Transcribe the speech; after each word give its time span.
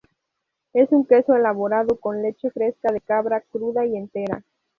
Es 0.73 0.91
un 0.91 1.05
queso 1.05 1.35
elaborado 1.35 1.99
con 1.99 2.23
leche 2.23 2.49
fresca 2.49 2.91
de 2.91 3.01
cabra, 3.01 3.41
cruda 3.51 3.85
y 3.85 3.97
entera. 3.97 4.43